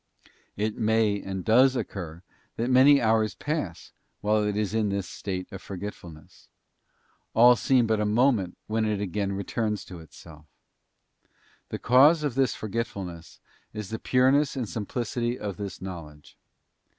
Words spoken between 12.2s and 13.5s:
of this forgetfulness